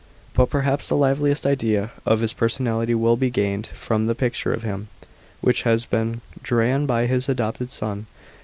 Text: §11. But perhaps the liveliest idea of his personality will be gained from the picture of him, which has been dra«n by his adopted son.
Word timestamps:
§11. 0.31 0.31
But 0.33 0.49
perhaps 0.49 0.89
the 0.89 0.95
liveliest 0.95 1.45
idea 1.45 1.91
of 2.07 2.21
his 2.21 2.33
personality 2.33 2.95
will 2.95 3.15
be 3.17 3.29
gained 3.29 3.67
from 3.67 4.07
the 4.07 4.15
picture 4.15 4.51
of 4.51 4.63
him, 4.63 4.87
which 5.41 5.61
has 5.61 5.85
been 5.85 6.21
dra«n 6.41 6.87
by 6.87 7.05
his 7.05 7.29
adopted 7.29 7.69
son. 7.69 8.07